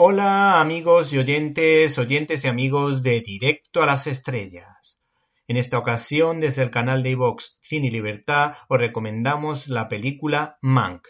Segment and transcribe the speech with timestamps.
[0.00, 5.00] Hola amigos y oyentes, oyentes y amigos de Directo a las Estrellas.
[5.48, 10.56] En esta ocasión, desde el canal de iVox Cine y Libertad, os recomendamos la película
[10.62, 11.08] Mank.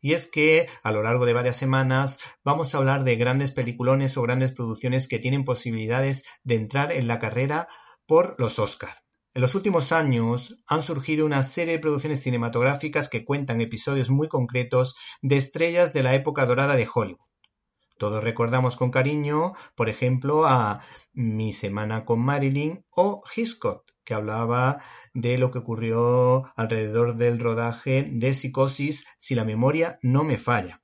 [0.00, 4.16] Y es que a lo largo de varias semanas vamos a hablar de grandes peliculones
[4.16, 7.68] o grandes producciones que tienen posibilidades de entrar en la carrera
[8.06, 9.02] por los Oscar.
[9.34, 14.28] En los últimos años han surgido una serie de producciones cinematográficas que cuentan episodios muy
[14.28, 17.35] concretos de estrellas de la época dorada de Hollywood.
[17.98, 20.82] Todos recordamos con cariño, por ejemplo, a
[21.14, 24.82] Mi Semana con Marilyn o Hitchcock, que hablaba
[25.14, 30.82] de lo que ocurrió alrededor del rodaje de Psicosis, si la memoria no me falla.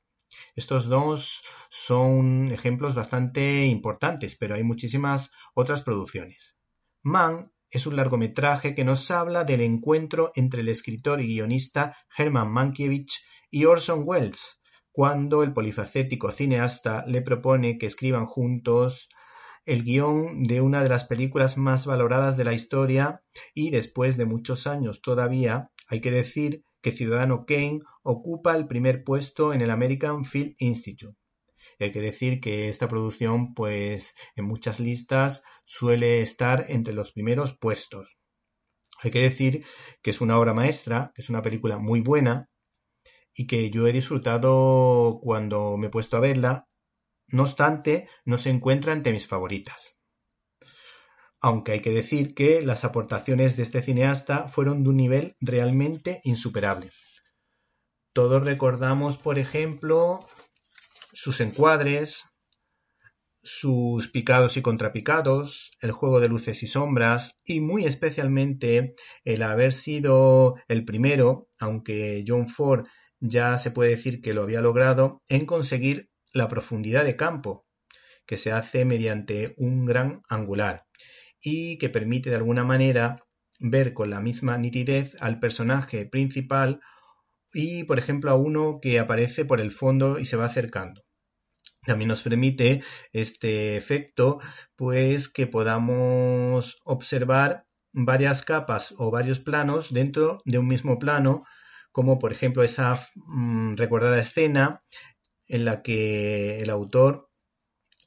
[0.57, 6.57] Estos dos son ejemplos bastante importantes, pero hay muchísimas otras producciones.
[7.03, 12.51] Man es un largometraje que nos habla del encuentro entre el escritor y guionista Herman
[12.51, 14.62] Mankiewicz y Orson Welles,
[14.93, 19.09] cuando el polifacético cineasta le propone que escriban juntos
[19.65, 23.23] el guion de una de las películas más valoradas de la historia
[23.55, 29.05] y después de muchos años todavía hay que decir que Ciudadano Kane ocupa el primer
[29.05, 31.17] puesto en el American Film Institute
[31.85, 37.57] hay que decir que esta producción, pues en muchas listas suele estar entre los primeros
[37.57, 38.19] puestos.
[39.03, 39.65] Hay que decir
[40.01, 42.49] que es una obra maestra, que es una película muy buena
[43.35, 46.69] y que yo he disfrutado cuando me he puesto a verla.
[47.29, 49.97] No obstante, no se encuentra entre mis favoritas.
[51.41, 56.21] Aunque hay que decir que las aportaciones de este cineasta fueron de un nivel realmente
[56.25, 56.93] insuperable.
[58.13, 60.21] Todos recordamos, por ejemplo,
[61.13, 62.25] sus encuadres,
[63.43, 68.95] sus picados y contrapicados, el juego de luces y sombras y muy especialmente
[69.25, 72.87] el haber sido el primero, aunque John Ford
[73.23, 77.65] ya se puede decir que lo había logrado, en conseguir la profundidad de campo,
[78.27, 80.85] que se hace mediante un gran angular
[81.41, 83.25] y que permite de alguna manera
[83.61, 86.81] ver con la misma nitidez al personaje principal
[87.55, 91.03] y, por ejemplo, a uno que aparece por el fondo y se va acercando.
[91.85, 92.83] También nos permite
[93.13, 94.41] este efecto,
[94.77, 101.45] pues que podamos observar varias capas o varios planos dentro de un mismo plano,
[101.93, 104.83] como por ejemplo esa mm, recordada escena
[105.47, 107.31] en la que el autor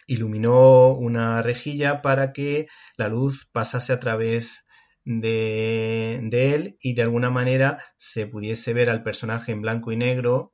[0.08, 4.66] iluminó una rejilla para que la luz pasase a través
[5.06, 10.54] de, él y de alguna manera se pudiese ver al personaje en blanco y negro,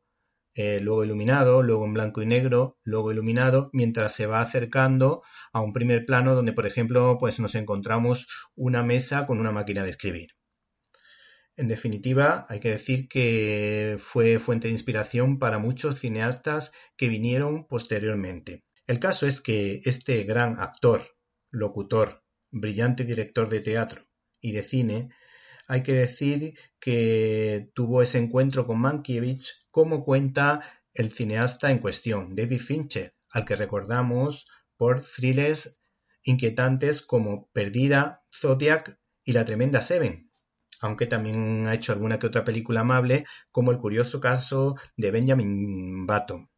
[0.54, 5.22] eh, luego iluminado, luego en blanco y negro, luego iluminado, mientras se va acercando
[5.54, 9.84] a un primer plano donde, por ejemplo, pues nos encontramos una mesa con una máquina
[9.84, 10.32] de escribir.
[11.58, 17.68] En definitiva, hay que decir que fue fuente de inspiración para muchos cineastas que vinieron
[17.68, 18.64] posteriormente.
[18.88, 21.04] El caso es que este gran actor,
[21.50, 24.08] locutor, brillante director de teatro,
[24.42, 25.10] y de cine,
[25.68, 30.62] hay que decir que tuvo ese encuentro con Mankiewicz como cuenta
[30.94, 35.80] el cineasta en cuestión, David Fincher, al que recordamos por thrillers
[36.24, 40.31] inquietantes como Perdida, Zodiac y La Tremenda Seven,
[40.82, 46.06] aunque también ha hecho alguna que otra película amable, como el curioso caso de Benjamin
[46.06, 46.50] Button.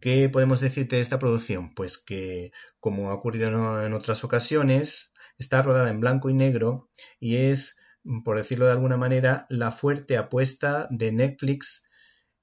[0.00, 1.74] ¿Qué podemos decirte de esta producción?
[1.74, 6.88] Pues que, como ha ocurrido en otras ocasiones, Está rodada en blanco y negro
[7.20, 7.76] y es,
[8.24, 11.84] por decirlo de alguna manera, la fuerte apuesta de Netflix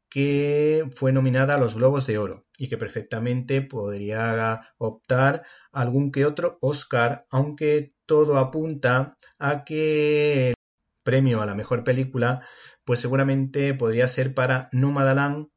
[0.10, 6.25] que fue nominada a los Globos de Oro y que perfectamente podría optar algún que
[6.28, 10.56] otro Oscar, aunque todo apunta a que el
[11.03, 12.46] premio a la mejor película
[12.86, 15.47] pues seguramente podría ser para Nomadland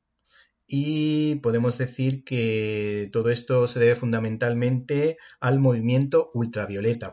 [0.68, 7.12] y podemos decir que todo esto se debe fundamentalmente al movimiento ultravioleta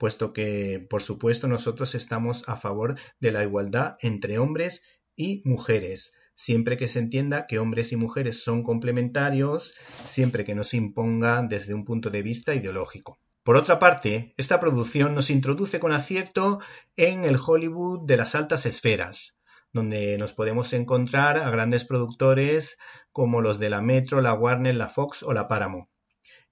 [0.00, 4.82] puesto que, por supuesto, nosotros estamos a favor de la igualdad entre hombres
[5.14, 10.64] y mujeres, siempre que se entienda que hombres y mujeres son complementarios, siempre que no
[10.64, 13.19] se imponga desde un punto de vista ideológico.
[13.42, 16.60] Por otra parte, esta producción nos introduce con acierto
[16.96, 19.36] en el Hollywood de las altas esferas,
[19.72, 22.76] donde nos podemos encontrar a grandes productores
[23.12, 25.88] como los de la Metro, la Warner, la Fox o la Paramount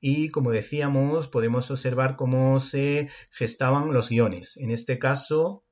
[0.00, 4.56] y como decíamos podemos observar cómo se gestaban los guiones.
[4.56, 5.64] En este caso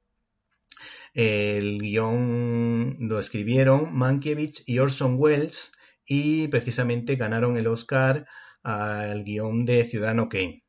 [1.14, 5.72] el guion lo escribieron Mankiewicz y Orson Welles
[6.04, 8.26] y precisamente ganaron el Oscar
[8.62, 10.65] al guion de Ciudadano Kane.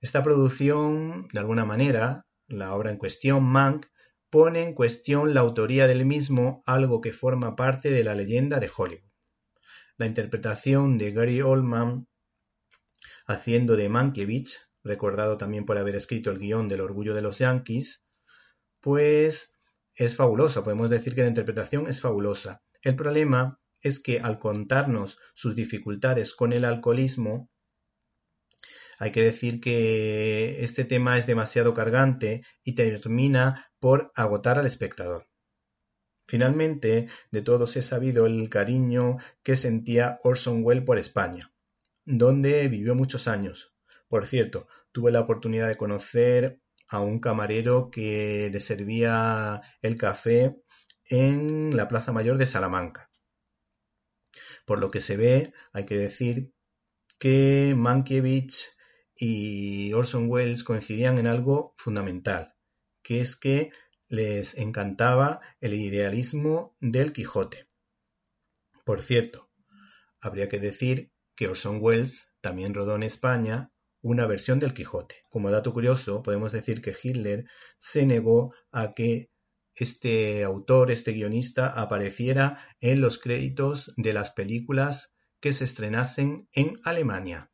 [0.00, 3.86] Esta producción, de alguna manera, la obra en cuestión, Mank,
[4.30, 8.70] pone en cuestión la autoría del mismo, algo que forma parte de la leyenda de
[8.74, 9.10] Hollywood.
[9.98, 12.06] la interpretación de Gary Oldman
[13.26, 18.04] haciendo de Mankiewicz, recordado también por haber escrito el guion del Orgullo de los Yankees,
[18.80, 19.54] pues
[19.94, 22.62] es fabulosa, podemos decir que la interpretación es fabulosa.
[22.82, 27.50] El problema es que al contarnos sus dificultades con el alcoholismo,
[28.98, 35.28] hay que decir que este tema es demasiado cargante y termina por agotar al espectador.
[36.24, 41.52] Finalmente, de todos he sabido el cariño que sentía Orson Welles por España,
[42.04, 43.74] donde vivió muchos años.
[44.08, 50.56] Por cierto, tuve la oportunidad de conocer a un camarero que le servía el café
[51.08, 53.10] en la Plaza Mayor de Salamanca.
[54.64, 56.52] Por lo que se ve, hay que decir
[57.18, 58.75] que Mankiewicz
[59.18, 62.54] y Orson Welles coincidían en algo fundamental,
[63.02, 63.70] que es que
[64.08, 67.68] les encantaba el idealismo del Quijote.
[68.84, 69.50] Por cierto,
[70.20, 75.16] habría que decir que Orson Welles también rodó en España una versión del Quijote.
[75.30, 77.46] Como dato curioso, podemos decir que Hitler
[77.78, 79.30] se negó a que
[79.74, 86.80] este autor, este guionista, apareciera en los créditos de las películas que se estrenasen en
[86.84, 87.50] Alemania.